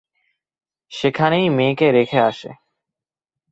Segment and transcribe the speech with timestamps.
[0.91, 2.51] সেখানেই মেয়েকে রেখে আসে।